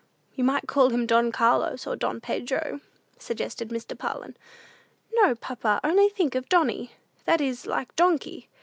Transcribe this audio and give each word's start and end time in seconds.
"You 0.33 0.43
might 0.43 0.67
call 0.67 0.89
him 0.89 1.05
Don 1.05 1.31
Carlos, 1.31 1.85
or 1.85 1.95
Don 1.95 2.19
Pedro," 2.21 2.81
suggested 3.19 3.69
Mr. 3.69 3.95
Parlin. 3.95 4.35
"No, 5.13 5.35
papa; 5.35 5.79
only 5.83 6.09
think 6.09 6.33
of 6.33 6.49
Donny: 6.49 6.93
that 7.25 7.39
is 7.39 7.67
like 7.67 7.95
Donkey! 7.95 8.49